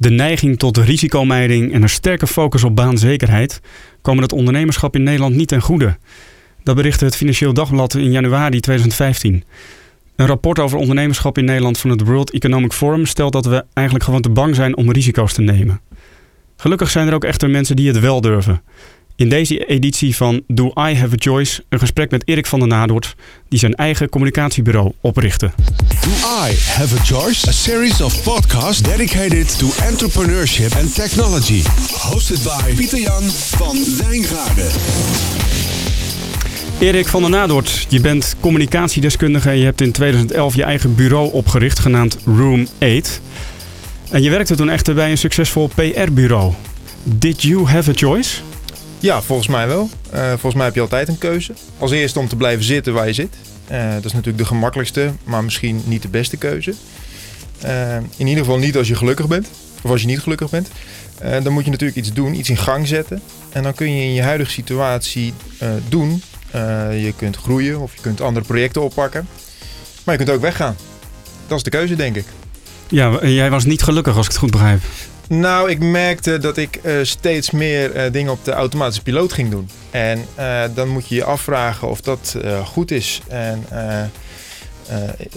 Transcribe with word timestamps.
De 0.00 0.10
neiging 0.10 0.58
tot 0.58 0.76
risicomijding 0.76 1.72
en 1.72 1.82
een 1.82 1.88
sterke 1.88 2.26
focus 2.26 2.64
op 2.64 2.76
baanzekerheid 2.76 3.60
komen 4.02 4.22
het 4.22 4.32
ondernemerschap 4.32 4.94
in 4.94 5.02
Nederland 5.02 5.34
niet 5.34 5.48
ten 5.48 5.60
goede. 5.60 5.96
Dat 6.62 6.76
berichtte 6.76 7.04
het 7.04 7.16
Financieel 7.16 7.52
Dagblad 7.52 7.94
in 7.94 8.10
januari 8.10 8.60
2015. 8.60 9.44
Een 10.16 10.26
rapport 10.26 10.58
over 10.58 10.78
ondernemerschap 10.78 11.38
in 11.38 11.44
Nederland 11.44 11.78
van 11.78 11.90
het 11.90 12.04
World 12.04 12.30
Economic 12.30 12.72
Forum 12.72 13.06
stelt 13.06 13.32
dat 13.32 13.46
we 13.46 13.64
eigenlijk 13.72 14.06
gewoon 14.06 14.22
te 14.22 14.30
bang 14.30 14.54
zijn 14.54 14.76
om 14.76 14.92
risico's 14.92 15.32
te 15.32 15.42
nemen. 15.42 15.80
Gelukkig 16.56 16.90
zijn 16.90 17.08
er 17.08 17.14
ook 17.14 17.24
echter 17.24 17.50
mensen 17.50 17.76
die 17.76 17.88
het 17.88 17.98
wel 17.98 18.20
durven. 18.20 18.62
In 19.18 19.28
deze 19.28 19.66
editie 19.66 20.16
van 20.16 20.42
Do 20.46 20.66
I 20.66 20.94
Have 20.94 21.14
a 21.14 21.18
Choice 21.18 21.64
een 21.68 21.78
gesprek 21.78 22.10
met 22.10 22.28
Erik 22.28 22.46
van 22.46 22.58
der 22.58 22.68
Nadoort, 22.68 23.14
die 23.48 23.58
zijn 23.58 23.74
eigen 23.74 24.08
communicatiebureau 24.08 24.92
oprichtte. 25.00 25.50
Do 26.00 26.10
I 26.46 26.54
Have 26.76 26.94
a 26.98 27.04
Choice? 27.04 27.48
A 27.48 27.52
series 27.52 28.00
of 28.00 28.22
podcasts 28.22 28.82
dedicated 28.82 29.58
to 29.58 29.66
entrepreneurship 29.88 30.72
and 30.74 30.94
technology. 30.94 31.62
Hosted 31.92 32.42
by 32.42 32.74
Pieter 32.74 33.00
Jan 33.00 33.22
van 33.30 33.76
Wijngaarden. 33.98 34.70
Erik 36.78 37.06
van 37.06 37.20
der 37.20 37.30
Nadoort, 37.30 37.86
je 37.88 38.00
bent 38.00 38.36
communicatiedeskundige 38.40 39.50
en 39.50 39.58
je 39.58 39.64
hebt 39.64 39.80
in 39.80 39.92
2011 39.92 40.54
je 40.54 40.62
eigen 40.62 40.94
bureau 40.94 41.32
opgericht, 41.32 41.78
genaamd 41.78 42.18
Room 42.24 42.66
8. 42.78 43.20
En 44.10 44.22
je 44.22 44.30
werkte 44.30 44.56
toen 44.56 44.70
echter 44.70 44.94
bij 44.94 45.10
een 45.10 45.18
succesvol 45.18 45.70
PR-bureau. 45.74 46.52
Did 47.02 47.42
you 47.42 47.66
have 47.66 47.90
a 47.90 47.94
choice? 47.94 48.47
Ja, 49.00 49.22
volgens 49.22 49.48
mij 49.48 49.66
wel. 49.66 49.90
Uh, 50.14 50.28
volgens 50.28 50.54
mij 50.54 50.64
heb 50.64 50.74
je 50.74 50.80
altijd 50.80 51.08
een 51.08 51.18
keuze. 51.18 51.52
Als 51.78 51.90
eerste 51.90 52.18
om 52.18 52.28
te 52.28 52.36
blijven 52.36 52.64
zitten 52.64 52.92
waar 52.92 53.06
je 53.06 53.12
zit. 53.12 53.36
Uh, 53.70 53.92
dat 53.92 54.04
is 54.04 54.12
natuurlijk 54.12 54.38
de 54.38 54.44
gemakkelijkste, 54.44 55.12
maar 55.24 55.44
misschien 55.44 55.82
niet 55.84 56.02
de 56.02 56.08
beste 56.08 56.36
keuze. 56.36 56.74
Uh, 57.64 57.96
in 58.16 58.26
ieder 58.26 58.44
geval 58.44 58.58
niet 58.58 58.76
als 58.76 58.88
je 58.88 58.94
gelukkig 58.94 59.26
bent. 59.26 59.48
Of 59.82 59.90
als 59.90 60.00
je 60.00 60.06
niet 60.06 60.20
gelukkig 60.20 60.50
bent. 60.50 60.68
dan 61.42 61.52
moet 61.52 61.64
je 61.64 61.70
natuurlijk 61.70 61.98
iets 61.98 62.12
doen, 62.12 62.34
iets 62.34 62.48
in 62.48 62.56
gang 62.56 62.88
zetten. 62.88 63.22
En 63.52 63.62
dan 63.62 63.74
kun 63.74 63.96
je 63.96 64.02
in 64.02 64.12
je 64.12 64.22
huidige 64.22 64.50
situatie 64.50 65.32
doen. 65.88 66.22
je 66.92 67.12
kunt 67.16 67.36
groeien 67.36 67.80
of 67.80 67.94
je 67.94 68.00
kunt 68.00 68.20
andere 68.20 68.46
projecten 68.46 68.82
oppakken. 68.82 69.28
Maar 70.04 70.18
je 70.18 70.24
kunt 70.24 70.36
ook 70.36 70.42
weggaan. 70.42 70.76
Dat 71.46 71.56
is 71.56 71.62
de 71.62 71.70
keuze, 71.70 71.96
denk 71.96 72.16
ik. 72.16 72.24
Ja, 72.88 73.26
jij 73.26 73.50
was 73.50 73.64
niet 73.64 73.82
gelukkig 73.82 74.16
als 74.16 74.24
ik 74.26 74.32
het 74.32 74.40
goed 74.40 74.50
begrijp. 74.50 74.80
Nou, 75.28 75.70
ik 75.70 75.78
merkte 75.78 76.38
dat 76.38 76.56
ik 76.56 76.80
uh, 76.82 76.98
steeds 77.02 77.50
meer 77.50 77.96
uh, 77.96 78.12
dingen 78.12 78.32
op 78.32 78.44
de 78.44 78.52
automatische 78.52 79.02
piloot 79.02 79.32
ging 79.32 79.50
doen. 79.50 79.68
En 79.90 80.24
uh, 80.38 80.62
dan 80.74 80.88
moet 80.88 81.08
je 81.08 81.14
je 81.14 81.24
afvragen 81.24 81.88
of 81.88 82.00
dat 82.00 82.36
goed 82.64 82.90
is. 82.90 83.20
En 83.28 83.64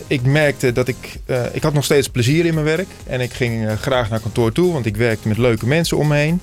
ik 0.08 0.22
merkte 0.22 0.72
dat 0.72 0.88
ik... 0.88 1.20
ik 1.52 1.64
had 1.64 1.74
nog 1.74 1.84
steeds 1.84 2.10
plezier 2.10 2.46
in 2.46 2.54
mijn 2.54 2.66
werk. 2.66 2.88
En 3.08 3.22
ik 3.22 3.34
ging 3.34 3.80
graag 3.80 4.10
naar 4.10 4.20
kantoor 4.20 4.52
toe, 4.52 4.74
want 4.74 4.86
ik 4.86 4.96
werkte 4.96 5.28
met 5.28 5.38
leuke 5.38 5.68
mensen 5.68 5.98
om 5.98 6.08
me 6.08 6.16
heen. 6.16 6.42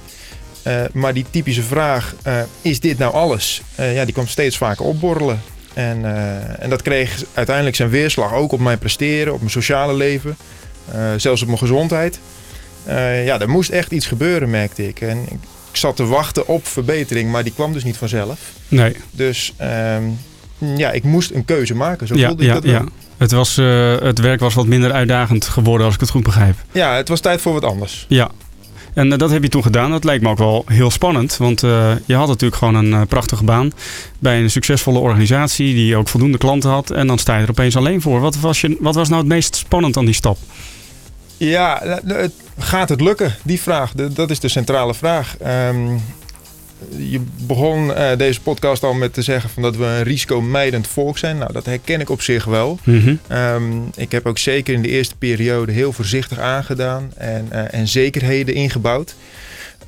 maar 0.93 1.15
die 1.15 1.25
typische 1.31 1.63
vraag, 1.63 2.15
is 2.63 2.81
dit 2.81 2.99
nou 2.99 3.13
alles? 3.13 3.63
ja, 3.77 4.05
die 4.05 4.13
kwam 4.13 4.27
steeds 4.27 4.57
vaker 4.57 4.85
opborrelen. 4.85 5.41
En, 5.75 6.05
en 6.61 6.71
dat 6.71 6.83
kreeg 6.83 7.25
uiteindelijk 7.35 7.77
zijn 7.77 7.91
weerslag 7.91 8.33
ook 8.33 8.53
op 8.53 8.61
mijn 8.61 8.79
presteren, 8.79 9.33
op 9.33 9.39
mijn 9.39 9.51
sociale 9.51 9.95
leven. 9.95 10.37
zelfs 11.17 11.41
op 11.43 11.47
mijn 11.47 11.59
gezondheid. 11.59 12.19
Uh, 12.87 13.25
ja, 13.25 13.41
er 13.41 13.49
moest 13.49 13.71
echt 13.71 13.93
iets 13.93 14.07
gebeuren, 14.07 14.51
merkte 14.51 14.89
ik. 14.89 15.01
En 15.01 15.19
ik 15.31 15.39
zat 15.73 15.97
te 15.97 16.07
wachten 16.07 16.47
op 16.47 16.67
verbetering, 16.67 17.31
maar 17.31 17.45
die 17.45 17.53
kwam 17.53 17.73
dus 17.73 17.85
niet 17.85 17.97
vanzelf. 17.97 18.39
Nee. 18.69 18.97
Dus 19.11 19.53
um, 19.97 20.19
ja, 20.77 20.91
ik 20.91 21.03
moest 21.03 21.31
een 21.31 21.45
keuze 21.45 21.75
maken. 21.75 22.07
Zo 22.07 22.15
voelde 22.15 22.45
ik 22.45 22.53
dat 22.53 22.65
ja. 22.65 22.85
Het, 23.17 23.31
was, 23.33 23.59
uh, 23.59 23.99
het 24.01 24.19
werk 24.19 24.41
was 24.41 24.55
wat 24.55 24.67
minder 24.67 24.93
uitdagend 24.93 25.45
geworden, 25.45 25.87
als 25.87 25.95
ik 25.95 26.01
het 26.01 26.11
goed 26.11 26.23
begrijp. 26.23 26.57
Ja, 26.73 26.95
het 26.97 27.09
was 27.09 27.21
tijd 27.21 27.41
voor 27.41 27.53
wat 27.53 27.65
anders. 27.65 28.07
Ja. 28.09 28.31
En 28.95 29.13
uh, 29.13 29.19
dat 29.19 29.31
heb 29.31 29.43
je 29.43 29.49
toen 29.49 29.63
gedaan. 29.63 29.91
Dat 29.91 30.05
lijkt 30.05 30.23
me 30.23 30.29
ook 30.29 30.39
wel 30.39 30.65
heel 30.67 30.91
spannend. 30.91 31.37
Want 31.37 31.63
uh, 31.63 31.93
je 32.05 32.15
had 32.15 32.29
natuurlijk 32.29 32.57
gewoon 32.57 32.75
een 32.75 33.07
prachtige 33.07 33.45
baan. 33.45 33.73
Bij 34.19 34.41
een 34.41 34.51
succesvolle 34.51 34.99
organisatie 34.99 35.75
die 35.75 35.97
ook 35.97 36.09
voldoende 36.09 36.39
klanten 36.39 36.71
had. 36.71 36.91
En 36.91 37.07
dan 37.07 37.19
sta 37.19 37.37
je 37.37 37.43
er 37.43 37.51
opeens 37.51 37.77
alleen 37.77 38.01
voor. 38.01 38.21
Wat 38.21 38.41
was, 38.41 38.61
je, 38.61 38.77
wat 38.81 38.95
was 38.95 39.09
nou 39.09 39.21
het 39.21 39.31
meest 39.31 39.57
spannend 39.57 39.97
aan 39.97 40.05
die 40.05 40.15
stap? 40.15 40.39
Ja, 41.39 42.01
gaat 42.59 42.89
het 42.89 43.01
lukken? 43.01 43.35
Die 43.43 43.61
vraag, 43.61 43.93
dat 43.93 44.31
is 44.31 44.41
de 44.41 44.49
centrale 44.49 44.95
vraag. 44.95 45.37
Um, 45.47 46.01
je 46.97 47.21
begon 47.47 47.89
uh, 47.89 48.17
deze 48.17 48.41
podcast 48.41 48.83
al 48.83 48.95
met 48.95 49.13
te 49.15 49.23
zeggen 49.23 49.51
van 49.51 49.63
dat 49.63 49.77
we 49.77 49.85
een 49.85 50.03
risicomijdend 50.03 50.87
volk 50.87 51.19
zijn. 51.19 51.39
Nou, 51.39 51.53
dat 51.53 51.67
herken 51.67 52.01
ik 52.01 52.11
op 52.11 52.23
zich 52.23 52.45
wel. 52.45 52.79
Mm 52.85 53.01
-hmm. 53.01 53.37
um, 53.37 53.91
ik 53.97 54.13
heb 54.13 54.27
ook 54.27 54.39
zeker 54.39 54.75
in 54.75 54.83
de 54.83 54.89
eerste 54.89 55.17
periode 55.17 55.73
heel 55.73 55.93
voorzichtig 55.93 56.39
aangedaan 56.39 57.13
en, 57.17 57.49
uh, 57.53 57.75
en 57.75 57.89
zekerheden 57.89 58.55
ingebouwd. 58.55 59.15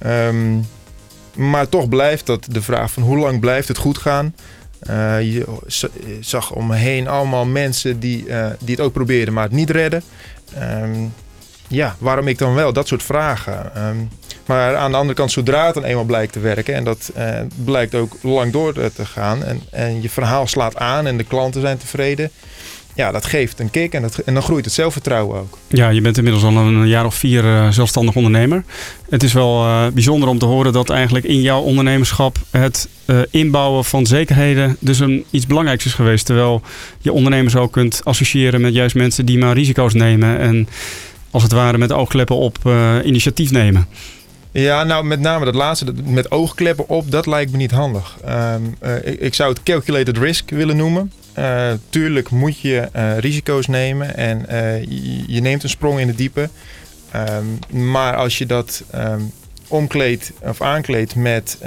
Um, 0.07 0.67
maar 1.35 1.69
toch 1.69 1.89
blijft 1.89 2.27
dat 2.27 2.47
de 2.51 2.63
vraag 2.63 2.91
van 2.91 3.03
hoe 3.03 3.19
lang 3.19 3.41
blijft 3.41 3.69
het 3.69 3.79
goed 3.79 3.99
gaan? 3.99 4.35
Uh, 4.91 5.23
je 5.23 5.45
zag 6.21 6.53
om 6.53 6.67
me 6.67 6.77
heen 6.77 7.09
allemaal 7.09 7.47
mensen 7.47 8.01
die, 8.01 8.25
die 8.59 8.75
het 8.75 8.81
ook 8.81 8.93
probeerden, 8.93 9.35
maar 9.35 9.45
het 9.45 9.53
niet 9.53 9.71
redden. 9.71 10.03
Um, 10.83 11.13
ja, 11.71 11.97
waarom 11.99 12.29
ik 12.29 12.39
dan 12.39 12.55
wel? 12.55 12.73
Dat 12.73 12.89
soort 12.89 13.03
vragen. 13.03 13.73
Um, 13.87 14.09
maar 14.47 14.77
aan 14.77 14.91
de 14.91 14.97
andere 14.97 15.15
kant, 15.15 15.31
zodra 15.31 15.65
het 15.67 15.75
dan 15.75 15.85
eenmaal 15.85 16.05
blijkt 16.05 16.33
te 16.33 16.41
werken... 16.41 16.75
en 16.75 16.85
dat 16.85 17.13
uh, 17.17 17.41
blijkt 17.65 17.95
ook 17.95 18.17
lang 18.23 18.53
door 18.53 18.73
te 18.73 19.07
gaan... 19.07 19.45
En, 19.45 19.61
en 19.71 20.03
je 20.03 20.11
verhaal 20.11 20.47
slaat 20.47 20.77
aan 20.77 21.07
en 21.07 21.17
de 21.17 21.25
klanten 21.25 21.61
zijn 21.61 21.79
tevreden... 21.79 22.31
ja, 22.95 23.11
dat 23.11 23.25
geeft 23.25 23.61
een 23.61 23.71
kick 23.71 23.93
en, 23.93 24.03
dat, 24.03 24.19
en 24.19 24.35
dan 24.35 24.43
groeit 24.43 24.65
het 24.65 24.75
zelfvertrouwen 24.75 25.41
ook. 25.41 25.59
Ja, 25.67 25.89
je 25.89 26.01
bent 26.01 26.17
inmiddels 26.17 26.45
al 26.45 26.57
een 26.57 26.89
jaar 26.89 27.07
of 27.07 27.15
vier 27.15 27.45
uh, 27.45 27.69
zelfstandig 27.71 28.15
ondernemer. 28.15 28.65
Het 29.11 29.23
is 29.23 29.33
wel 29.33 29.65
uh, 29.65 29.87
bijzonder 29.87 30.29
om 30.29 30.39
te 30.39 30.47
horen 30.47 30.73
dat 30.73 30.91
eigenlijk 30.91 31.25
in 31.25 31.41
jouw 31.41 31.61
ondernemerschap... 31.61 32.37
het 32.51 32.89
inbouwen 33.31 33.85
van 33.85 34.07
zekerheden 34.07 34.77
dus 34.81 34.99
een, 34.99 35.25
iets 35.31 35.47
belangrijks 35.47 35.85
is 35.85 35.95
geweest. 35.95 36.27
Terwijl 36.27 36.63
je 36.99 37.13
ondernemers 37.13 37.57
ook 37.57 37.73
kunt 37.73 38.01
associëren 38.05 38.61
met 38.61 38.75
juist 38.75 38.95
mensen 38.95 39.27
die 39.27 39.39
maar 39.39 39.55
risico's 39.55 39.95
nemen... 39.95 40.39
en 40.39 40.69
als 41.31 41.43
het 41.43 41.53
ware 41.53 41.79
met 41.79 41.93
oogkleppen 41.93 42.37
op 42.37 42.59
uh, 42.67 42.97
initiatief 43.05 43.51
nemen? 43.51 43.87
Ja, 44.53 44.85
nou 44.85 45.05
met 45.05 45.21
name 45.21 45.45
dat 45.45 45.55
laatste, 45.55 45.93
met 46.05 46.31
oogkleppen 46.31 46.89
op, 46.89 47.11
dat 47.11 47.27
lijkt 47.27 47.51
me 47.51 47.57
niet 47.57 47.71
handig. 47.71 48.17
Um, 48.29 48.77
uh, 48.83 49.23
ik, 49.23 49.35
zou 49.35 49.51
het 49.51 49.63
calculated 49.63 50.19
risk 50.19 50.51
willen 50.51 50.77
noemen. 50.77 51.13
Uh, 51.39 51.71
tuurlijk 51.91 52.31
moet 52.31 52.61
je 52.61 52.89
risico's 53.19 53.67
nemen 53.67 54.17
en 54.17 54.45
je, 54.89 55.25
je, 55.27 55.41
neemt 55.41 55.63
een 55.63 55.69
sprong 55.69 56.01
in 56.01 56.09
het 56.09 56.17
diepe. 56.17 56.49
Um, 57.17 57.59
maar 57.91 58.17
als 58.17 58.39
je 58.39 58.47
dat 58.47 58.83
um, 58.95 59.33
omkleedt 59.71 60.33
of 60.43 60.61
aankleedt 60.61 61.15
met 61.15 61.59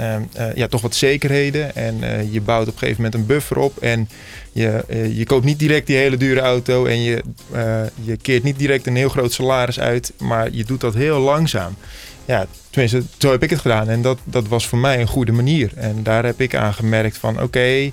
ja, 0.54 0.68
toch 0.68 0.80
wat 0.80 0.94
zekerheden 0.94 1.74
en 1.74 2.32
je 2.32 2.40
bouwt 2.40 2.68
op 2.68 2.72
een 2.72 2.78
gegeven 2.78 3.02
moment 3.02 3.20
een 3.20 3.26
buffer 3.26 3.58
op 3.58 3.78
en 3.78 4.08
je, 4.52 4.84
je 5.14 5.24
koopt 5.26 5.44
niet 5.44 5.58
direct 5.58 5.86
die 5.86 5.96
hele 5.96 6.16
dure 6.16 6.40
auto 6.40 6.86
en 6.86 7.02
je, 7.02 7.22
je 8.02 8.16
keert 8.16 8.42
niet 8.42 8.58
direct 8.58 8.86
een 8.86 8.96
heel 8.96 9.08
groot 9.08 9.32
salaris 9.32 9.80
uit, 9.80 10.12
maar 10.18 10.48
je 10.52 10.64
doet 10.64 10.80
dat 10.80 10.94
heel 10.94 11.18
langzaam. 11.18 11.76
Ja, 12.24 12.46
tenminste, 12.70 13.02
zo 13.18 13.30
heb 13.30 13.42
ik 13.42 13.50
het 13.50 13.60
gedaan 13.60 13.88
en 13.88 14.02
dat, 14.02 14.18
dat 14.24 14.48
was 14.48 14.66
voor 14.66 14.78
mij 14.78 15.00
een 15.00 15.06
goede 15.06 15.32
manier. 15.32 15.70
En 15.74 16.02
daar 16.02 16.24
heb 16.24 16.40
ik 16.40 16.54
aan 16.54 16.74
gemerkt 16.74 17.18
van 17.18 17.42
oké, 17.42 17.90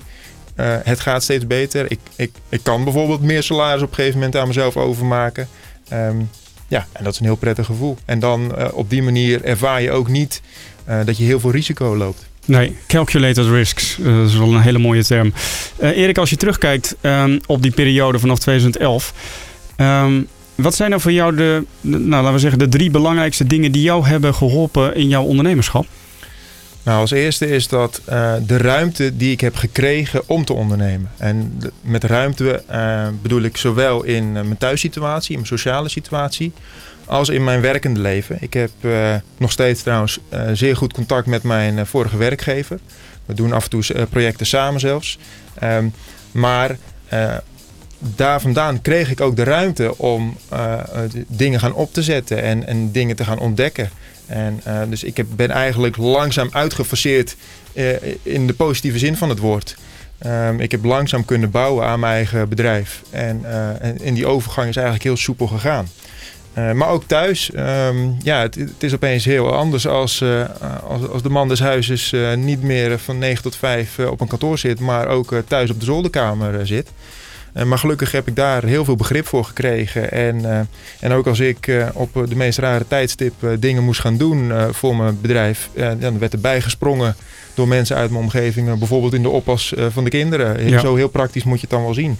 het 0.82 1.00
gaat 1.00 1.22
steeds 1.22 1.46
beter. 1.46 1.90
Ik, 1.90 1.98
ik, 2.16 2.30
ik 2.48 2.60
kan 2.62 2.84
bijvoorbeeld 2.84 3.22
meer 3.22 3.42
salaris 3.42 3.82
op 3.82 3.88
een 3.88 3.94
gegeven 3.94 4.18
moment 4.18 4.36
aan 4.36 4.46
mezelf 4.46 4.76
overmaken. 4.76 5.48
Um, 5.92 6.30
ja, 6.72 6.86
en 6.92 7.04
dat 7.04 7.12
is 7.12 7.18
een 7.18 7.26
heel 7.26 7.36
prettig 7.36 7.66
gevoel. 7.66 7.96
En 8.04 8.18
dan 8.18 8.70
op 8.72 8.90
die 8.90 9.02
manier 9.02 9.44
ervaar 9.44 9.82
je 9.82 9.90
ook 9.90 10.08
niet 10.08 10.42
dat 11.04 11.16
je 11.16 11.24
heel 11.24 11.40
veel 11.40 11.50
risico 11.50 11.96
loopt. 11.96 12.30
Nee, 12.44 12.76
calculated 12.86 13.46
risks. 13.46 13.98
Uh, 13.98 14.16
dat 14.16 14.28
is 14.28 14.36
wel 14.36 14.54
een 14.54 14.60
hele 14.60 14.78
mooie 14.78 15.04
term. 15.04 15.32
Erik, 15.80 16.18
als 16.18 16.30
je 16.30 16.36
terugkijkt 16.36 16.96
um, 17.00 17.40
op 17.46 17.62
die 17.62 17.70
periode 17.70 18.18
vanaf 18.18 18.38
2011. 18.38 19.12
Um, 19.76 20.28
wat 20.54 20.74
zijn 20.74 20.90
nou 20.90 21.02
voor 21.02 21.12
jou 21.12 21.36
de, 21.36 21.64
nou, 21.80 22.08
laten 22.10 22.32
we 22.32 22.38
zeggen, 22.38 22.58
de 22.58 22.68
drie 22.68 22.90
belangrijkste 22.90 23.46
dingen 23.46 23.72
die 23.72 23.82
jou 23.82 24.06
hebben 24.06 24.34
geholpen 24.34 24.94
in 24.94 25.08
jouw 25.08 25.22
ondernemerschap? 25.22 25.86
Nou, 26.84 27.00
als 27.00 27.10
eerste 27.10 27.46
is 27.46 27.68
dat 27.68 28.00
uh, 28.08 28.34
de 28.46 28.56
ruimte 28.56 29.16
die 29.16 29.32
ik 29.32 29.40
heb 29.40 29.56
gekregen 29.56 30.22
om 30.26 30.44
te 30.44 30.52
ondernemen. 30.52 31.10
En 31.16 31.60
met 31.80 32.04
ruimte 32.04 32.62
bedoel 33.22 33.42
ik 33.42 33.56
zowel 33.56 34.02
in 34.02 34.32
mijn 34.32 34.58
thuissituatie, 34.58 35.30
in 35.30 35.36
mijn 35.36 35.46
sociale 35.58 35.88
situatie, 35.88 36.52
als 37.04 37.28
in 37.28 37.44
mijn 37.44 37.60
werkende 37.60 38.00
leven. 38.00 38.36
Ik 38.40 38.52
heb 38.52 38.70
nog 39.36 39.50
steeds 39.50 39.82
trouwens 39.82 40.18
zeer 40.52 40.76
goed 40.76 40.92
contact 40.92 41.26
met 41.26 41.42
mijn 41.42 41.86
vorige 41.86 42.16
werkgever. 42.16 42.78
We 43.26 43.34
doen 43.34 43.52
af 43.52 43.64
en 43.64 43.70
toe 43.70 44.06
projecten 44.10 44.46
samen 44.46 44.80
zelfs. 44.80 45.18
Um, 45.62 45.92
maar 46.32 46.76
daar 47.98 48.40
vandaan 48.40 48.80
kreeg 48.80 49.10
ik 49.10 49.20
ook 49.20 49.36
de 49.36 49.44
ruimte 49.44 49.98
om 49.98 50.36
dingen 51.26 51.60
gaan 51.60 51.74
op 51.74 51.92
te 51.92 52.02
zetten 52.02 52.42
en, 52.42 52.66
en 52.66 52.92
dingen 52.92 53.16
te 53.16 53.24
gaan 53.24 53.38
ontdekken. 53.38 53.90
En, 54.26 54.62
dus 54.88 55.04
ik 55.04 55.16
heb, 55.16 55.26
ben 55.36 55.50
eigenlijk 55.50 55.96
langzaam 55.96 56.48
uitgefaseerd 56.52 57.36
in 58.22 58.46
de 58.46 58.54
positieve 58.56 58.98
zin 58.98 59.16
van 59.16 59.28
het 59.28 59.38
woord. 59.38 59.76
Um, 60.26 60.60
ik 60.60 60.70
heb 60.70 60.84
langzaam 60.84 61.24
kunnen 61.24 61.50
bouwen 61.50 61.86
aan 61.86 62.00
mijn 62.00 62.12
eigen 62.12 62.48
bedrijf. 62.48 63.02
En, 63.10 63.44
en 64.00 64.14
die 64.14 64.26
overgang 64.26 64.68
is 64.68 64.76
eigenlijk 64.76 65.04
heel 65.04 65.16
soepel 65.16 65.46
gegaan. 65.46 65.88
maar 66.54 66.88
ook 66.88 67.04
thuis, 67.06 67.50
ehm, 67.50 67.96
ja, 68.22 68.40
het, 68.40 68.54
het, 68.54 68.82
is 68.82 68.94
opeens 68.94 69.24
heel 69.24 69.54
anders 69.54 69.86
als, 69.86 70.24
als, 70.86 71.08
als, 71.08 71.22
de 71.22 71.28
man 71.28 71.48
des 71.48 71.60
huizes 71.60 72.14
niet 72.36 72.62
meer 72.62 72.98
van 72.98 73.18
9 73.18 73.42
tot 73.42 73.56
5 73.56 73.98
op 73.98 74.20
een 74.20 74.28
kantoor 74.28 74.58
zit, 74.58 74.80
maar 74.80 75.06
ook 75.08 75.34
thuis 75.48 75.70
op 75.70 75.78
de 75.78 75.84
zolderkamer 75.84 76.66
zit. 76.66 76.90
Uh, 77.56 77.62
maar 77.62 77.78
gelukkig 77.78 78.12
heb 78.12 78.28
ik 78.28 78.36
daar 78.36 78.64
heel 78.64 78.84
veel 78.84 78.96
begrip 78.96 79.26
voor 79.26 79.44
gekregen. 79.44 80.10
En, 80.12 80.38
uh, 80.38 80.60
en 81.00 81.12
ook 81.12 81.26
als 81.26 81.40
ik 81.40 81.66
uh, 81.66 81.88
op 81.92 82.26
de 82.28 82.36
meest 82.36 82.58
rare 82.58 82.86
tijdstip 82.88 83.34
dingen 83.58 83.82
moest 83.82 84.00
gaan 84.00 84.16
doen 84.16 84.52
voor 84.70 84.96
mijn 84.96 85.18
bedrijf, 85.20 85.70
dan 85.98 86.18
werd 86.18 86.32
er 86.32 86.40
bijgesprongen 86.40 87.16
door 87.54 87.68
mensen 87.68 87.96
uit 87.96 88.10
mijn 88.10 88.22
omgeving. 88.22 88.78
bijvoorbeeld 88.78 89.14
in 89.14 89.22
de 89.22 89.28
oppas 89.28 89.74
van 89.88 90.04
de 90.04 90.10
kinderen. 90.10 90.68
Ja. 90.68 90.78
Zo 90.78 90.94
heel 90.94 91.08
praktisch 91.08 91.44
moet 91.44 91.60
je 91.60 91.66
het 91.66 91.70
dan 91.70 91.82
wel 91.84 91.94
zien. 91.94 92.18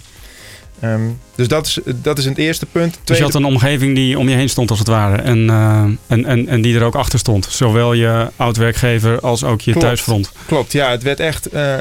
Um, 0.83 1.19
dus 1.35 1.47
dat 1.47 1.65
is, 1.65 1.79
dat 1.85 2.17
is 2.17 2.25
het 2.25 2.37
eerste 2.37 2.65
punt. 2.65 2.91
Tweede... 2.91 3.07
Dus 3.07 3.17
je 3.17 3.23
had 3.23 3.33
een 3.33 3.45
omgeving 3.45 3.95
die 3.95 4.19
om 4.19 4.29
je 4.29 4.35
heen 4.35 4.49
stond 4.49 4.69
als 4.69 4.79
het 4.79 4.87
ware. 4.87 5.21
En, 5.21 5.37
uh, 5.37 5.83
en, 6.07 6.25
en, 6.25 6.47
en 6.47 6.61
die 6.61 6.75
er 6.75 6.83
ook 6.83 6.95
achter 6.95 7.19
stond. 7.19 7.47
Zowel 7.49 7.93
je 7.93 8.31
oud-werkgever 8.35 9.19
als 9.19 9.43
ook 9.43 9.61
je 9.61 9.71
Klopt. 9.71 9.85
thuisfront. 9.85 10.31
Klopt, 10.45 10.71
ja. 10.71 10.89
Het 10.89 11.03
werd 11.03 11.19
echt, 11.19 11.53
uh, 11.53 11.75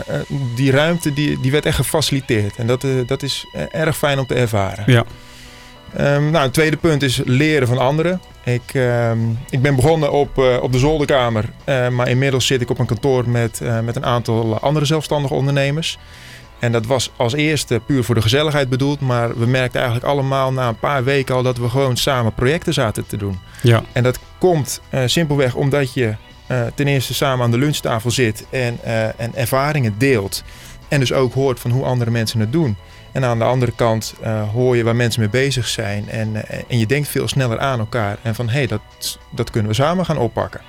die 0.57 0.71
ruimte 0.71 1.13
die, 1.13 1.41
die 1.41 1.51
werd 1.51 1.67
echt 1.67 1.77
gefaciliteerd. 1.77 2.57
En 2.57 2.67
dat, 2.67 2.85
uh, 2.85 2.91
dat 3.07 3.23
is 3.23 3.47
erg 3.71 3.97
fijn 3.97 4.19
om 4.19 4.27
te 4.27 4.35
ervaren. 4.35 4.85
Ja. 4.87 5.05
Um, 5.99 6.31
nou, 6.31 6.45
het 6.45 6.53
tweede 6.53 6.77
punt 6.77 7.03
is 7.03 7.21
leren 7.25 7.69
van 7.69 7.79
anderen. 7.79 8.21
Ik, 8.45 8.75
um, 8.75 9.39
ik 9.51 9.63
ben 9.63 9.77
begonnen 9.77 10.13
op, 10.13 10.39
op 10.61 10.73
de 10.73 10.79
zolderkamer. 10.79 11.45
maar 11.91 12.09
inmiddels 12.09 12.47
zit 12.47 12.61
ik 12.61 12.71
op 12.71 12.79
een 12.79 12.87
kantoor 12.87 13.29
met, 13.29 13.61
met 13.85 13.97
een 13.97 14.05
aantal 14.05 14.61
andere 14.61 14.85
zelfstandige 14.85 15.35
ondernemers. 15.35 15.99
En 16.63 16.73
dat 16.73 16.87
was 16.87 17.11
als 17.17 17.33
eerste 17.33 17.81
puur 17.87 18.05
voor 18.05 18.15
de 18.15 18.23
gezelligheid 18.23 18.69
bedoeld. 18.69 19.01
Maar 19.01 19.39
we 19.39 19.47
merkten 19.47 19.81
eigenlijk 19.81 20.11
allemaal 20.11 20.53
na 20.53 20.69
een 20.69 20.79
paar 20.79 21.05
weken 21.05 21.35
al 21.35 21.43
dat 21.43 21.59
we 21.59 21.69
gewoon 21.69 21.97
samen 21.97 22.35
projecten 22.35 22.73
zaten 22.73 23.07
te 23.07 23.17
doen. 23.17 23.39
Ja. 23.63 23.83
En 23.93 24.03
dat 24.03 24.19
komt 24.39 24.81
uh, 24.91 25.01
simpelweg 25.07 25.55
omdat 25.55 25.95
je 25.95 26.15
uh, 26.49 26.61
ten 26.75 26.87
eerste 26.87 27.15
samen 27.15 27.45
aan 27.45 27.51
de 27.51 27.59
lunchtafel 27.59 28.11
zit 28.11 28.47
en, 28.51 28.79
uh, 28.85 29.21
en 29.21 29.35
ervaringen 29.35 29.95
deelt. 29.99 30.43
En 30.89 31.01
dus 31.01 31.13
ook 31.13 31.35
hoort 31.35 31.61
van 31.61 31.71
hoe 31.71 31.85
andere 31.85 32.11
mensen 32.11 32.41
het 32.41 32.53
doen. 32.53 32.77
En 33.13 33.25
aan 33.25 33.39
de 33.39 33.45
andere 33.45 33.73
kant 33.73 34.15
hoor 34.53 34.77
je 34.77 34.85
waar 34.85 34.97
mensen 34.97 35.21
mee 35.21 35.31
bezig 35.31 35.69
zijn. 35.69 36.09
En, 36.09 36.49
en 36.69 36.79
je 36.79 36.87
denkt 36.87 37.09
veel 37.09 37.29
sneller 37.29 37.59
aan 37.59 37.79
elkaar. 37.79 38.19
En 38.23 38.35
van 38.35 38.49
hé, 38.49 38.53
hey, 38.53 38.67
dat, 38.67 38.81
dat 39.31 39.51
kunnen 39.51 39.71
we 39.71 39.77
samen 39.77 40.05
gaan 40.05 40.19
oppakken. 40.19 40.61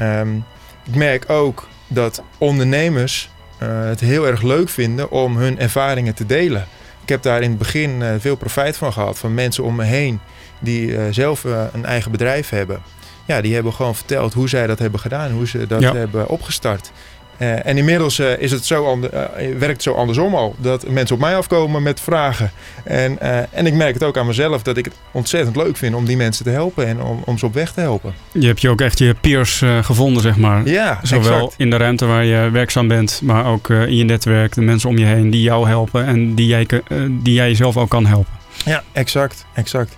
Um, 0.00 0.44
ik 0.86 0.94
merk 0.94 1.30
ook 1.30 1.68
dat 1.86 2.22
ondernemers 2.38 3.30
het 3.70 4.00
heel 4.00 4.26
erg 4.26 4.42
leuk 4.42 4.68
vinden 4.68 5.10
om 5.10 5.36
hun 5.36 5.58
ervaringen 5.58 6.14
te 6.14 6.26
delen. 6.26 6.66
Ik 7.02 7.08
heb 7.08 7.22
daar 7.22 7.42
in 7.42 7.48
het 7.48 7.58
begin 7.58 8.00
uh, 8.00 8.14
veel 8.18 8.36
profijt 8.36 8.76
van 8.76 8.92
gehad. 8.92 9.18
Van 9.18 9.34
mensen 9.34 9.64
om 9.64 9.76
me 9.76 9.84
heen 9.84 10.20
die 10.58 10.86
uh, 10.86 11.02
zelf 11.10 11.44
een 11.72 11.84
eigen 11.84 12.10
bedrijf 12.10 12.48
hebben. 12.48 12.82
Ja, 13.26 13.40
die 13.40 13.54
hebben 13.54 13.72
gewoon 13.72 13.94
verteld 13.94 14.32
hoe 14.32 14.48
zij 14.48 14.66
dat 14.66 14.78
hebben 14.78 15.00
gedaan. 15.00 15.30
Hoe 15.30 15.46
ze 15.46 15.66
dat 15.66 15.80
ja. 15.80 15.94
hebben 15.94 16.28
opgestart. 16.28 16.90
Uh, 17.38 17.66
en 17.66 17.76
inmiddels 17.76 18.18
uh, 18.18 18.38
is 18.38 18.50
het 18.50 18.64
zo 18.64 18.98
uh, 18.98 19.10
werkt 19.36 19.66
het 19.66 19.82
zo 19.82 19.92
andersom 19.92 20.34
al. 20.34 20.54
Dat 20.58 20.88
mensen 20.88 21.14
op 21.14 21.20
mij 21.20 21.36
afkomen 21.36 21.82
met 21.82 22.00
vragen. 22.00 22.50
En, 22.84 23.18
en 23.52 23.66
ik 23.66 23.74
merk 23.74 23.94
het 23.94 24.02
ook 24.02 24.18
aan 24.18 24.26
mezelf 24.26 24.62
dat 24.62 24.76
ik 24.76 24.84
het 24.84 24.94
ontzettend 25.12 25.56
leuk 25.56 25.76
vind 25.76 25.94
om 25.94 26.04
die 26.04 26.16
mensen 26.16 26.44
te 26.44 26.50
helpen 26.50 26.86
en 26.86 27.02
om, 27.02 27.22
om 27.24 27.38
ze 27.38 27.46
op 27.46 27.54
weg 27.54 27.72
te 27.72 27.80
helpen. 27.80 28.14
Je 28.32 28.46
hebt 28.46 28.60
je 28.60 28.70
ook 28.70 28.80
echt 28.80 28.98
je 28.98 29.14
peers 29.20 29.62
gevonden, 29.80 30.22
zeg 30.22 30.36
maar. 30.36 30.68
Ja, 30.68 31.00
Zowel 31.02 31.34
exact. 31.34 31.54
in 31.56 31.70
de 31.70 31.76
ruimte 31.76 32.06
waar 32.06 32.24
je 32.24 32.50
werkzaam 32.50 32.88
bent, 32.88 33.20
maar 33.22 33.46
ook 33.46 33.68
in 33.68 33.96
je 33.96 34.04
netwerk. 34.04 34.54
De 34.54 34.60
mensen 34.60 34.88
om 34.88 34.98
je 34.98 35.04
heen 35.04 35.30
die 35.30 35.42
jou 35.42 35.68
helpen 35.68 36.06
en 36.06 36.34
die 36.34 36.46
jij, 36.46 36.66
die 37.08 37.34
jij 37.34 37.48
jezelf 37.48 37.76
ook 37.76 37.88
kan 37.88 38.06
helpen. 38.06 38.32
Ja, 38.64 38.82
exact. 38.92 39.46
exact. 39.54 39.96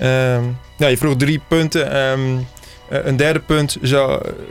Um, 0.00 0.56
ja, 0.76 0.86
je 0.86 0.96
vroeg 0.96 1.16
drie 1.16 1.40
punten. 1.48 1.96
Um, 2.10 2.46
een 2.88 3.16
derde 3.16 3.40
punt 3.40 3.76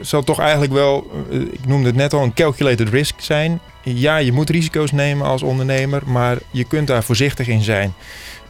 zal, 0.00 0.22
toch 0.24 0.40
eigenlijk 0.40 0.72
wel, 0.72 1.10
uh, 1.30 1.40
ik 1.40 1.66
noemde 1.66 1.86
het 1.86 1.96
net 1.96 2.12
al, 2.12 2.22
een 2.22 2.34
calculated 2.34 2.88
risk 2.88 3.14
zijn. 3.20 3.60
Ja, 3.82 4.16
je 4.16 4.32
moet 4.32 4.50
risico's 4.50 4.92
nemen 4.92 5.26
als 5.26 5.42
ondernemer, 5.42 6.02
maar 6.06 6.38
je 6.50 6.64
kunt 6.64 6.86
daar 6.86 7.02
voorzichtig 7.02 7.48
in 7.48 7.62
zijn. 7.62 7.94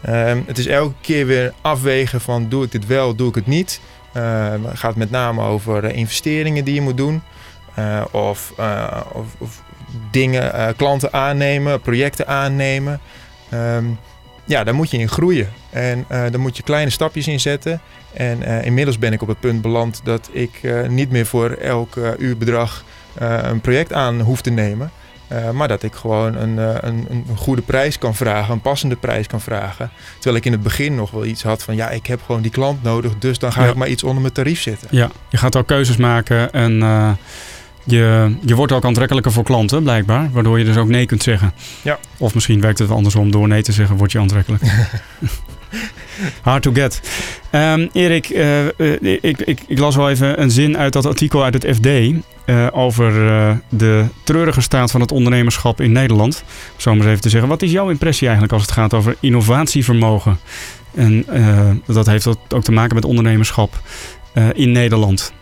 Uh, 0.08 0.32
het 0.46 0.58
is 0.58 0.66
elke 0.66 0.94
keer 1.00 1.26
weer 1.26 1.52
afwegen 1.60 2.20
van 2.20 2.48
doe 2.48 2.64
ik 2.64 2.72
dit 2.72 2.86
wel, 2.86 3.14
doe 3.14 3.28
ik 3.28 3.34
het 3.34 3.46
niet. 3.46 3.80
het 4.12 4.78
gaat 4.78 4.96
met 4.96 5.10
name 5.10 5.42
over 5.42 5.84
investeringen 5.84 6.64
die 6.64 6.74
je 6.74 6.80
moet 6.80 6.96
doen. 6.96 7.22
of, 8.10 8.52
of, 9.38 9.62
dingen, 10.10 10.74
klanten 10.76 11.12
aannemen, 11.12 11.80
projecten 11.80 12.26
aannemen. 12.26 13.00
Um, 13.54 13.98
ja, 14.48 14.64
daar 14.64 14.74
moet 14.74 14.90
je 14.90 14.98
in 14.98 15.08
groeien. 15.08 15.48
En 15.70 15.98
uh, 15.98 16.06
daar 16.08 16.40
moet 16.40 16.56
je 16.56 16.62
kleine 16.62 16.90
stapjes 16.90 17.28
in 17.28 17.40
zetten. 17.40 17.80
En 18.12 18.42
uh, 18.42 18.64
inmiddels 18.64 18.98
ben 18.98 19.12
ik 19.12 19.22
op 19.22 19.28
het 19.28 19.40
punt 19.40 19.62
beland 19.62 20.00
dat 20.04 20.28
ik 20.32 20.58
uh, 20.62 20.88
niet 20.88 21.10
meer 21.10 21.26
voor 21.26 21.50
elk 21.50 21.96
uurbedrag 22.18 22.84
een 23.18 23.60
project 23.60 23.92
aan 23.92 24.20
hoef 24.20 24.40
te 24.40 24.50
nemen. 24.50 24.90
maar 25.52 25.68
dat 25.68 25.82
ik 25.82 25.94
gewoon 25.94 26.34
een, 26.36 26.56
een, 26.86 27.06
een, 27.10 27.24
goede 27.36 27.62
prijs 27.62 27.98
kan 27.98 28.14
vragen, 28.14 28.52
een 28.52 28.60
passende 28.60 28.96
prijs 28.96 29.26
kan 29.26 29.40
vragen. 29.40 29.90
Terwijl 30.14 30.36
ik 30.36 30.44
in 30.44 30.52
het 30.52 30.62
begin 30.62 30.94
nog 30.94 31.10
wel 31.10 31.24
iets 31.24 31.42
had 31.42 31.62
van 31.62 31.76
ja, 31.76 31.90
ik 31.90 32.06
heb 32.06 32.22
gewoon 32.26 32.42
die 32.42 32.50
klant 32.50 32.82
nodig, 32.82 33.18
dus 33.18 33.38
dan 33.38 33.52
ga 33.52 33.64
ja. 33.64 33.68
ik 33.68 33.74
maar 33.74 33.88
iets 33.88 34.02
onder 34.02 34.20
mijn 34.20 34.32
tarief 34.32 34.60
zetten. 34.60 34.88
Ja, 34.90 35.10
je 35.28 35.36
gaat 35.36 35.56
ook 35.56 35.66
keuzes 35.66 35.96
maken 35.96 36.52
en 36.52 36.82
je, 37.90 38.34
je 38.44 38.54
wordt 38.54 38.72
ook 38.72 38.84
aantrekkelijker 38.84 39.32
voor 39.32 39.44
klanten, 39.44 39.82
blijkbaar. 39.82 40.30
Waardoor 40.32 40.58
je 40.58 40.64
dus 40.64 40.76
ook 40.76 40.88
nee 40.88 41.06
kunt 41.06 41.22
zeggen. 41.22 41.52
Ja. 41.82 41.98
Of 42.18 42.34
misschien 42.34 42.60
werkt 42.60 42.78
het 42.78 42.90
andersom. 42.90 43.30
Door 43.30 43.48
nee 43.48 43.62
te 43.62 43.72
zeggen 43.72 43.96
word 43.96 44.12
je 44.12 44.18
aantrekkelijk. 44.18 44.62
Hard 46.42 46.62
to 46.62 46.72
get. 46.72 47.00
Um, 47.52 47.88
Erik, 47.92 48.28
uh, 48.30 48.64
uh, 48.64 49.02
ik, 49.20 49.40
ik, 49.40 49.60
ik, 49.66 49.78
las 49.78 49.96
wel 49.96 50.10
even 50.10 50.42
een 50.42 50.50
zin 50.50 50.78
uit 50.78 50.92
dat 50.92 51.06
artikel 51.06 51.44
uit 51.44 51.54
het 51.54 51.76
FD. 51.76 51.86
Uh, 51.86 52.66
over 52.72 53.12
de 53.68 54.04
treurige 54.22 54.60
staat 54.60 54.90
van 54.90 55.00
het 55.00 55.12
ondernemerschap 55.12 55.80
in 55.80 55.92
Nederland. 55.92 56.44
Zo 56.76 56.90
maar 56.90 57.00
eens 57.00 57.08
even 57.08 57.22
te 57.22 57.28
zeggen. 57.28 57.48
Wat 57.48 57.62
is 57.62 57.70
jouw 57.70 57.90
impressie 57.90 58.26
eigenlijk 58.26 58.52
als 58.52 58.62
het 58.62 58.72
gaat 58.72 58.94
over 58.94 59.16
innovatievermogen? 59.20 60.38
En 60.94 61.26
dat 61.86 62.06
heeft 62.06 62.26
ook 62.26 62.62
te 62.62 62.72
maken 62.72 62.94
met 62.94 63.04
ondernemerschap 63.04 63.80
in 64.54 64.72
Nederland. 64.72 65.32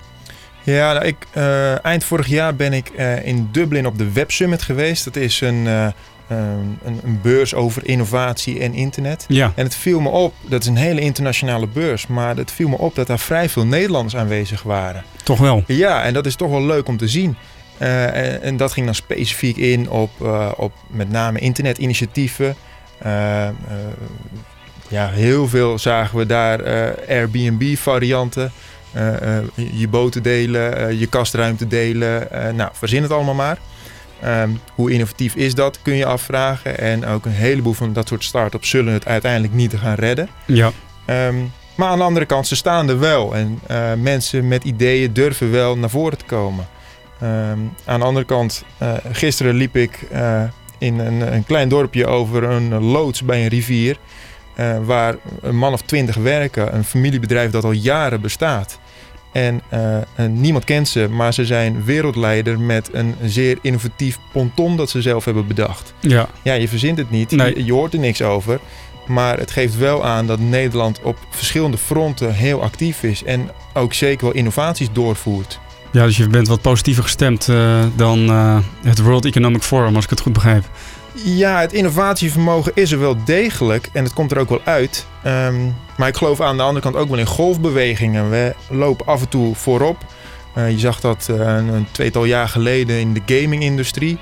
Ja, 0.66 0.92
nou, 0.92 1.04
ik, 1.04 1.16
uh, 1.36 1.84
eind 1.84 2.04
vorig 2.04 2.26
jaar 2.26 2.56
ben 2.56 2.72
ik 2.72 2.90
uh, 2.98 3.26
in 3.26 3.48
Dublin 3.52 3.86
op 3.86 3.98
de 3.98 4.12
Web 4.12 4.30
Summit 4.30 4.62
geweest. 4.62 5.04
Dat 5.04 5.16
is 5.16 5.40
een, 5.40 5.64
uh, 5.64 5.86
een, 6.28 6.78
een, 7.04 7.20
beurs 7.22 7.54
over 7.54 7.86
innovatie 7.86 8.60
en 8.60 8.74
internet. 8.74 9.24
Ja. 9.28 9.52
En 9.54 9.64
het 9.64 9.74
viel 9.74 10.00
me 10.00 10.08
op, 10.08 10.34
dat 10.48 10.62
is 10.62 10.68
een 10.68 10.76
hele 10.76 11.00
internationale 11.00 11.66
beurs, 11.66 12.06
maar 12.06 12.36
het 12.36 12.52
viel 12.52 12.68
me 12.68 12.78
op 12.78 12.94
dat 12.94 13.06
daar 13.06 13.18
vrij 13.18 13.48
veel 13.48 13.66
Nederlanders 13.66 14.16
aanwezig 14.16 14.62
waren. 14.62 15.04
Toch 15.24 15.38
wel? 15.38 15.64
Ja, 15.66 16.02
en 16.02 16.12
dat 16.12 16.26
is 16.26 16.36
toch 16.36 16.50
wel 16.50 16.64
leuk 16.64 16.88
om 16.88 16.96
te 16.96 17.08
zien. 17.08 17.36
En, 17.79 18.43
en, 18.43 18.56
dat 18.56 18.72
ging 18.72 18.86
dan 18.86 18.94
specifiek 18.94 19.56
in 19.56 19.91
op, 19.91 20.10
op 20.56 20.72
met 20.86 21.10
name 21.10 21.38
internetinitiatieven. 21.38 22.56
ja, 24.88 25.08
heel 25.08 25.48
veel 25.48 25.79
zagen 25.79 26.19
we 26.19 26.26
daar 26.26 26.60
Airbnb-varianten. 27.08 28.52
Uh, 28.96 29.38
uh, 29.56 29.79
je 29.81 29.88
boten 29.88 30.22
delen, 30.22 30.81
uh, 30.81 31.00
je 31.00 31.06
kastruimte 31.06 31.67
delen. 31.67 32.29
nou, 32.56 32.70
verzin 32.72 33.03
het 33.03 33.10
allemaal 33.10 33.34
maar. 33.34 33.58
Um, 34.24 34.60
hoe 34.74 34.91
innovatief 34.91 35.34
is 35.34 35.55
dat, 35.55 35.79
kun 35.82 35.94
je 35.94 36.06
afvragen. 36.06 36.79
En 36.79 37.06
ook 37.06 37.24
een 37.24 37.32
heleboel 37.32 37.72
van 37.72 37.93
dat 37.93 38.08
soort 38.08 38.24
start-ups 38.24 38.69
zullen 38.69 38.93
het 38.93 39.06
uiteindelijk 39.06 39.53
niet 39.53 39.74
gaan 39.76 39.94
redden. 39.94 40.29
Ja. 40.46 40.72
Um, 41.06 41.53
maar 41.74 41.88
aan 41.88 41.98
de 41.98 42.05
andere 42.05 42.26
kant, 42.26 42.46
ze 42.46 42.56
staan 42.56 42.88
er 42.88 42.98
wel. 42.98 43.34
En 43.34 43.60
mensen 44.03 44.48
met 44.48 44.65
ideeën 44.65 45.12
durven 45.12 45.50
wel 45.50 45.79
naar 45.79 45.91
voren 45.91 46.19
te 46.19 46.24
komen. 46.24 46.69
Um, 47.22 47.74
aan 47.84 48.00
de 48.00 48.06
andere 48.06 48.26
kant, 48.26 48.65
gisteren 49.12 49.55
liep 49.55 49.76
ik 49.76 50.08
in 50.79 50.98
een, 50.98 51.34
een, 51.34 51.44
klein 51.44 51.69
dorpje 51.69 52.06
over 52.06 52.43
een 52.43 52.82
loods 52.82 53.22
bij 53.22 53.43
een 53.43 53.48
rivier. 53.48 53.96
waar 54.84 55.15
een 55.41 55.56
man 55.56 55.72
of 55.72 55.82
twintig 55.82 56.17
werken, 56.17 56.74
een 56.74 56.84
familiebedrijf 56.84 57.50
dat 57.50 57.65
al 57.65 57.72
jaren 57.72 58.20
bestaat. 58.20 58.79
En, 59.36 59.62
uh, 59.72 59.96
en, 60.14 60.40
niemand 60.40 60.64
kent 60.64 60.88
ze, 60.88 61.08
maar 61.10 61.34
ze 61.34 61.44
zijn 61.44 61.84
wereldleider 61.84 62.60
met 62.60 62.88
een 62.93 63.14
zeer 63.24 63.58
innovatief 63.62 64.19
ponton 64.32 64.76
dat 64.76 64.90
ze 64.90 65.02
zelf 65.02 65.24
hebben 65.24 65.46
bedacht. 65.46 65.94
Ja, 66.00 66.28
ja 66.43 66.55
je 66.55 66.69
verzint 66.69 66.98
het 66.98 67.10
niet, 67.10 67.31
nee. 67.31 67.55
je, 67.56 67.64
je, 67.64 67.72
hoort 67.72 67.93
er 67.93 67.98
niks 67.98 68.22
over. 68.22 68.60
Maar 69.06 69.38
het 69.38 69.50
geeft 69.50 69.76
wel 69.76 70.05
aan 70.05 70.26
dat 70.26 70.38
Nederland 70.38 71.00
op 71.02 71.19
verschillende 71.31 71.78
fronten 71.78 72.34
heel 72.34 72.62
actief 72.62 73.02
is 73.02 73.24
en 73.24 73.50
ook 73.74 73.94
zeker 73.94 74.26
wel 74.26 74.34
innovaties 74.34 74.88
doorvoert. 74.93 75.60
Ja, 75.93 76.05
dus 76.05 76.16
je 76.16 76.28
bent 76.28 76.48
wat 76.48 76.60
positiever 76.60 77.02
gestemd 77.02 77.48
uh, 77.48 77.84
dan 77.96 78.31
uh, 78.31 78.58
het 78.82 78.98
World 78.98 79.24
Economic 79.24 79.62
Forum, 79.62 79.94
als 79.94 80.05
ik 80.05 80.10
het 80.10 80.20
goed 80.20 80.32
begrijp. 80.32 80.64
Ja, 81.25 81.61
het 81.61 81.73
innovatievermogen 81.73 82.73
is 82.75 82.93
er 82.93 82.99
wel 82.99 83.25
degelijk 83.25 83.89
en 83.93 84.05
het 84.05 84.13
komt 84.13 84.32
er 84.32 84.39
ook 84.39 84.49
wel 84.49 84.61
uit. 84.65 85.06
Um, 85.27 85.77
maar 85.96 86.08
ik 86.08 86.17
geloof 86.17 86.41
aan 86.41 86.56
de 86.56 86.63
andere 86.63 86.81
kant 86.81 86.96
ook 86.96 87.08
wel 87.08 87.19
in 87.19 87.27
golfbewegingen. 87.27 88.31
We 88.31 88.55
lopen 88.70 89.06
af 89.06 89.20
en 89.20 89.29
toe 89.29 89.55
voorop. 89.55 90.05
Uh, 90.58 90.70
je 90.70 90.79
zag 90.79 91.01
dat 91.01 91.29
uh, 91.31 91.37
een 91.56 91.87
tweetal 91.91 92.25
jaar 92.25 92.49
geleden 92.49 93.01
in 93.01 93.13
de 93.13 93.41
gaming-industrie. 93.41 94.19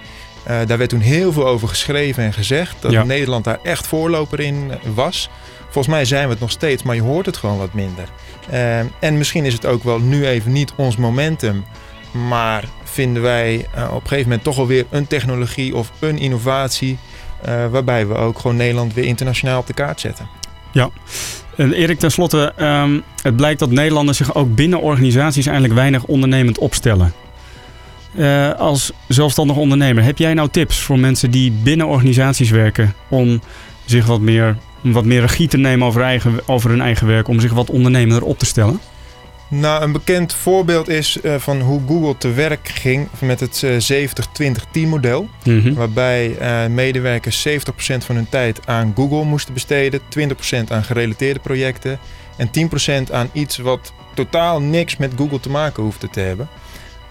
Uh, 0.51 0.57
daar 0.67 0.79
werd 0.79 0.91
toen 0.91 1.01
heel 1.01 1.33
veel 1.33 1.47
over 1.47 1.69
geschreven 1.69 2.25
en 2.25 2.33
gezegd. 2.33 2.77
Dat 2.81 2.93
ja. 2.93 3.05
Nederland 3.05 3.45
daar 3.45 3.59
echt 3.63 3.87
voorloper 3.87 4.41
in 4.41 4.73
was. 4.95 5.31
Volgens 5.63 5.95
mij 5.95 6.05
zijn 6.05 6.25
we 6.25 6.31
het 6.31 6.41
nog 6.41 6.51
steeds, 6.51 6.83
maar 6.83 6.95
je 6.95 7.03
hoort 7.03 7.27
het 7.27 7.37
gewoon 7.37 7.59
wat 7.59 7.73
minder. 7.73 8.09
Uh, 8.53 8.79
en 8.79 9.19
misschien 9.19 9.45
is 9.45 9.53
het 9.53 9.67
ook 9.67 9.83
wel 9.83 9.99
nu 9.99 10.27
even 10.27 10.53
niet 10.53 10.73
ons 10.77 10.97
momentum. 10.97 11.65
Maar 12.29 12.65
vinden 12.85 13.23
wij 13.23 13.67
uh, 13.77 13.85
op 13.85 14.03
een 14.03 14.09
gegeven 14.09 14.23
moment 14.23 14.45
toch 14.45 14.59
alweer 14.59 14.87
een 14.91 15.07
technologie 15.07 15.77
of 15.77 15.93
een 15.99 16.19
innovatie. 16.19 16.99
Uh, 17.49 17.67
waarbij 17.67 18.07
we 18.07 18.15
ook 18.15 18.39
gewoon 18.39 18.57
Nederland 18.57 18.95
weer 18.95 19.05
internationaal 19.05 19.61
op 19.61 19.67
de 19.67 19.73
kaart 19.73 20.01
zetten. 20.01 20.29
Ja, 20.73 20.91
en 21.57 21.73
Erik, 21.73 21.99
tenslotte, 21.99 22.53
um, 22.61 23.03
het 23.23 23.37
blijkt 23.37 23.59
dat 23.59 23.71
Nederlanders 23.71 24.17
zich 24.17 24.35
ook 24.35 24.55
binnen 24.55 24.81
organisaties 24.81 25.47
eigenlijk 25.47 25.75
weinig 25.75 26.05
ondernemend 26.05 26.59
opstellen. 26.59 27.13
Uh, 28.15 28.53
als 28.53 28.93
zelfstandig 29.09 29.57
ondernemer, 29.57 30.05
heb 30.05 30.19
jij 30.19 30.35
nou 30.35 30.49
tips 30.49 30.81
voor 30.81 30.99
mensen 30.99 31.31
die 31.31 31.51
binnen 31.51 31.87
organisaties 31.87 32.51
werken 32.51 32.95
om 33.09 33.41
zich 33.85 34.07
wat 34.07 34.21
meer, 34.21 34.57
wat 34.81 35.05
meer 35.05 35.21
regie 35.21 35.49
te 35.49 35.57
nemen 35.57 35.87
over, 35.87 36.03
eigen, 36.03 36.41
over 36.47 36.71
hun 36.71 36.81
eigen 36.81 37.07
werk, 37.07 37.29
om 37.29 37.41
zich 37.41 37.53
wat 37.53 37.71
ondernemender 37.71 38.25
op 38.25 38.39
te 38.39 38.47
stellen? 38.47 38.81
Nou, 39.49 39.83
een 39.83 39.93
bekend 39.93 40.35
voorbeeld 40.35 40.89
is 40.89 41.19
uh, 41.23 41.35
van 41.35 41.61
hoe 41.61 41.81
Google 41.87 42.17
te 42.19 42.33
werk 42.33 42.69
ging 42.69 43.09
met 43.19 43.41
het 43.41 43.63
uh, 43.91 44.09
70-20-10 44.85 44.89
model. 44.89 45.29
Mm 45.45 45.61
-hmm. 45.61 45.75
Waarbij 45.75 46.37
uh, 46.41 46.67
medewerkers 46.67 47.49
70% 47.49 47.53
van 47.99 48.15
hun 48.15 48.29
tijd 48.29 48.67
aan 48.67 48.93
Google 48.97 49.25
moesten 49.25 49.55
besteden, 49.55 50.01
20% 50.01 50.03
aan 50.69 50.85
gerelateerde 50.85 51.41
projecten 51.41 51.99
en 52.37 52.51
10% 53.09 53.13
aan 53.13 53.31
iets 53.33 53.57
wat 53.57 53.93
totaal 54.15 54.61
niks 54.61 54.97
met 54.97 55.13
Google 55.17 55.41
te 55.41 55.51
maken 55.51 55.83
hoefde 55.83 56.11
te 56.11 56.21
hebben. 56.21 56.49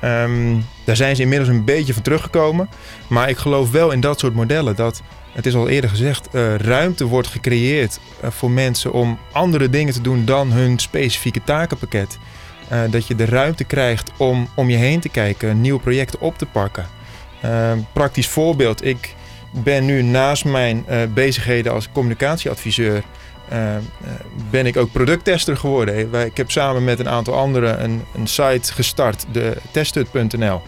Um, 0.04 0.66
daar 0.84 0.96
zijn 0.96 1.16
ze 1.16 1.22
inmiddels 1.22 1.50
een 1.50 1.66
beetje 1.66 1.94
van 1.94 2.02
teruggekomen. 2.02 2.70
Maar 3.08 3.30
ik 3.30 3.38
geloof 3.38 3.72
wel 3.72 3.92
in 3.92 4.00
dat 4.00 4.20
soort 4.20 4.34
modellen 4.34 4.75
dat, 4.75 5.02
het 5.34 5.46
is 5.46 5.56
al 5.56 5.70
eerder 5.70 5.90
gezegd, 5.90 6.28
uh, 6.32 6.56
ruimte 6.56 7.06
wordt 7.06 7.28
gecreëerd 7.28 8.00
uh, 8.24 8.30
voor 8.30 8.52
mensen 8.52 8.92
om 8.92 9.20
andere 9.32 9.70
dingen 9.70 9.94
te 9.94 10.02
doen 10.02 10.25
dan 10.25 10.52
hun 10.52 10.80
specifieke 10.80 11.44
takenpakket. 11.44 12.18
Uh, 12.72 12.80
dat 12.90 13.08
je 13.08 13.16
de 13.16 13.25
ruimte 13.25 13.63
krijgt 13.63 14.12
om 14.18 14.48
om 14.56 14.70
je 14.70 14.78
heen 14.78 15.00
te 15.00 15.10
kijken, 15.10 15.62
nieuwe 15.62 15.80
projecten 15.80 16.20
op 16.22 16.38
te 16.38 16.46
pakken. 16.46 16.86
Praktisch 17.94 18.28
voorbeeld, 18.28 18.86
ik 18.86 19.16
ben 19.52 19.86
nu 19.86 20.02
naast 20.02 20.46
mijn 20.46 20.86
bezigheden 21.13 21.74
als 21.74 21.90
communicatieadviseur 21.92 23.04
ben 24.50 24.66
ik 24.66 24.78
ook 24.78 24.92
producttester 24.92 25.58
geworden. 25.58 26.25
Ik 26.25 26.38
heb 26.38 26.52
samen 26.52 26.84
met 26.84 27.00
een 27.00 27.10
aantal 27.10 27.34
anderen 27.34 27.84
een, 27.84 28.02
een 28.16 28.28
site 28.28 28.74
gestart, 28.74 29.25
de 29.32 29.58
testhut.nl, 29.72 30.62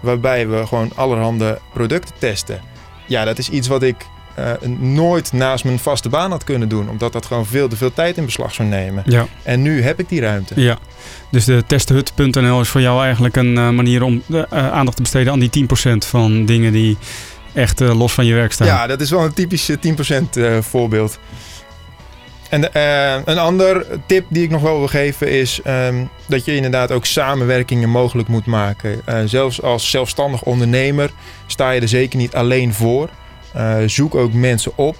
waarbij 0.00 0.48
we 0.48 0.66
gewoon 0.66 0.92
allerhande 0.94 1.58
producten 1.72 2.14
testen. 2.18 2.60
Ja, 3.06 3.24
dat 3.24 3.38
is 3.38 3.48
iets 3.48 3.68
wat 3.68 3.82
ik 3.82 3.96
uh, 4.38 4.68
nooit 4.78 5.32
naast 5.32 5.64
mijn 5.64 5.78
vaste 5.78 6.08
baan 6.08 6.30
had 6.30 6.44
kunnen 6.44 6.68
doen, 6.68 6.88
omdat 6.88 7.12
dat 7.12 7.26
gewoon 7.26 7.46
veel 7.46 7.68
te 7.68 7.76
veel 7.76 7.92
tijd 7.92 8.16
in 8.16 8.24
beslag 8.24 8.54
zou 8.54 8.68
nemen. 8.68 9.02
Ja. 9.06 9.26
En 9.42 9.62
nu 9.62 9.82
heb 9.82 9.98
ik 9.98 10.08
die 10.08 10.20
ruimte. 10.20 10.60
Ja. 10.60 10.78
Dus 11.30 11.44
de 11.44 11.64
testhut.nl 11.66 12.60
is 12.60 12.68
voor 12.68 12.80
jou 12.80 13.02
eigenlijk 13.02 13.36
een 13.36 13.54
uh, 13.56 13.70
manier 13.70 14.02
om 14.02 14.22
de, 14.26 14.50
aandacht 14.50 14.96
te 14.96 15.02
besteden 15.02 15.32
aan 15.32 15.38
die 15.38 15.66
10% 15.66 15.68
van 16.06 16.46
dingen 16.46 16.72
die 16.72 16.96
echt 17.52 17.80
los 17.80 18.12
van 18.12 18.26
je 18.26 18.34
werk 18.34 18.52
staan. 18.52 18.66
Ja, 18.66 18.86
dat 18.86 19.00
is 19.00 19.10
wel 19.10 19.24
een 19.24 19.32
typisch 19.32 19.70
10% 19.70 20.40
voorbeeld. 20.60 21.18
En 22.48 22.70
uh, 22.76 23.14
een 23.24 23.38
ander 23.38 23.86
tip 24.06 24.26
die 24.28 24.42
ik 24.42 24.50
nog 24.50 24.62
wel 24.62 24.78
wil 24.78 24.88
geven 24.88 25.30
is 25.30 25.60
um, 25.66 26.08
dat 26.26 26.44
je 26.44 26.56
inderdaad 26.56 26.92
ook 26.92 27.04
samenwerkingen 27.04 27.88
mogelijk 27.88 28.28
moet 28.28 28.46
maken. 28.46 29.00
Uh, 29.08 29.18
zelfs 29.24 29.62
als 29.62 29.90
zelfstandig 29.90 30.42
ondernemer 30.42 31.10
sta 31.46 31.70
je 31.70 31.80
er 31.80 31.88
zeker 31.88 32.18
niet 32.18 32.34
alleen 32.34 32.74
voor. 32.74 33.08
Uh, 33.56 33.76
zoek 33.86 34.14
ook 34.14 34.32
mensen 34.32 34.72
op. 34.76 34.96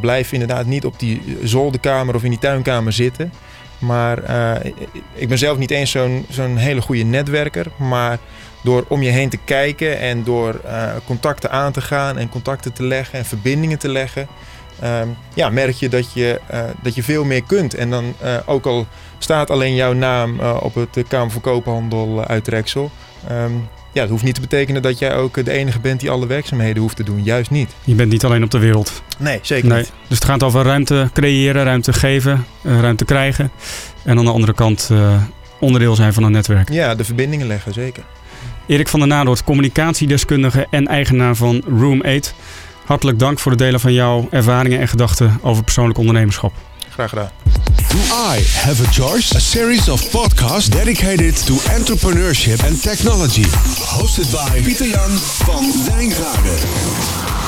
blijf 0.00 0.32
inderdaad 0.32 0.66
niet 0.66 0.84
op 0.84 0.98
die 0.98 1.38
zolderkamer 1.42 2.14
of 2.14 2.24
in 2.24 2.30
die 2.30 2.38
tuinkamer 2.38 2.92
zitten. 2.92 3.32
Maar 3.78 4.18
ik 5.14 5.28
ben 5.28 5.38
zelf 5.38 5.58
niet 5.58 5.70
eens 5.70 5.90
zo'n 5.90 6.26
zo'n 6.28 6.56
hele 6.56 6.80
goede 6.80 7.02
netwerker. 7.02 7.66
Maar 7.76 8.18
door 8.62 8.84
om 8.88 9.02
je 9.02 9.10
heen 9.10 9.28
te 9.28 9.38
kijken 9.44 9.98
en 9.98 10.24
door 10.24 10.60
contacten 11.06 11.50
aan 11.50 11.72
te 11.72 11.80
gaan 11.80 12.18
en 12.18 12.28
contacten 12.28 12.72
te 12.72 12.82
leggen 12.82 13.18
en 13.18 13.24
verbindingen 13.24 13.78
te 13.78 13.88
leggen. 13.88 14.28
Um, 14.84 15.16
ja, 15.34 15.50
merk 15.50 15.74
je 15.74 15.88
dat 15.88 16.12
je, 16.12 16.40
uh, 16.52 16.60
dat 16.82 16.94
je 16.94 17.02
veel 17.02 17.24
meer 17.24 17.42
kunt. 17.42 17.74
En 17.74 17.90
dan 17.90 18.14
uh, 18.24 18.36
ook 18.46 18.66
al 18.66 18.86
staat 19.18 19.50
alleen 19.50 19.74
jouw 19.74 19.92
naam 19.92 20.40
uh, 20.40 20.56
op 20.60 20.74
het 20.74 21.04
Kamer 21.08 21.30
van 21.30 21.40
Koophandel 21.40 22.24
uit 22.24 22.44
Drexel. 22.44 22.90
Um, 23.30 23.68
ja, 23.92 24.00
het 24.00 24.10
hoeft 24.10 24.22
niet 24.22 24.34
te 24.34 24.40
betekenen 24.40 24.82
dat 24.82 24.98
jij 24.98 25.14
ook 25.16 25.44
de 25.44 25.50
enige 25.50 25.80
bent 25.80 26.00
die 26.00 26.10
alle 26.10 26.26
werkzaamheden 26.26 26.82
hoeft 26.82 26.96
te 26.96 27.02
doen. 27.02 27.22
Juist 27.22 27.50
niet. 27.50 27.74
Je 27.84 27.94
bent 27.94 28.10
niet 28.10 28.24
alleen 28.24 28.42
op 28.42 28.50
de 28.50 28.58
wereld. 28.58 29.02
Nee, 29.18 29.38
zeker 29.42 29.68
nee. 29.68 29.78
niet. 29.78 29.92
Dus 30.08 30.18
het 30.18 30.24
gaat 30.24 30.42
over 30.42 30.64
ruimte 30.64 31.10
creëren, 31.12 31.64
ruimte 31.64 31.92
geven, 31.92 32.46
ruimte 32.62 33.04
krijgen. 33.04 33.50
En 34.02 34.18
aan 34.18 34.24
de 34.24 34.30
andere 34.30 34.54
kant 34.54 34.90
onderdeel 35.60 35.94
zijn 35.94 36.12
van 36.12 36.22
een 36.22 36.32
netwerk. 36.32 36.70
Ja, 36.72 36.94
de 36.94 37.04
verbindingen 37.04 37.46
leggen, 37.46 37.72
zeker. 37.72 38.04
Erik 38.66 38.88
van 38.88 38.98
der 38.98 39.08
Nadoort, 39.08 39.44
communicatiedeskundige 39.44 40.66
en 40.70 40.86
eigenaar 40.86 41.36
van 41.36 41.62
Room 41.78 42.02
8. 42.02 42.34
Hartelijk 42.84 43.18
dank 43.18 43.38
voor 43.38 43.50
het 43.50 43.60
delen 43.60 43.80
van 43.80 43.92
jouw 43.92 44.28
ervaringen 44.30 44.80
en 44.80 44.88
gedachten 44.88 45.38
over 45.42 45.64
persoonlijk 45.64 45.98
ondernemerschap. 45.98 46.52
Graag 46.90 47.08
gedaan. 47.08 47.30
Do 47.88 47.98
I 47.98 48.44
Have 48.64 48.82
a 48.82 48.92
Choice? 48.92 49.36
A 49.36 49.38
series 49.38 49.88
of 49.88 50.10
podcasts 50.10 50.68
dedicated 50.68 51.46
to 51.46 51.54
entrepreneurship 51.76 52.62
and 52.62 52.82
technology. 52.82 53.46
Hosted 53.98 54.30
by 54.30 54.62
Pieter 54.62 54.88
Jan 54.88 55.10
van 55.10 55.64
Wijngaarden. 55.86 57.43